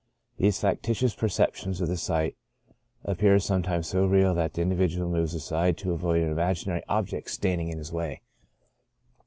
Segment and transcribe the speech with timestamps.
[0.37, 2.35] These factitious per ceptions of the sight
[3.05, 7.29] appear sometimes so real that the indi vidual moves aside to avoid an imaginary object
[7.29, 8.23] standing in his way.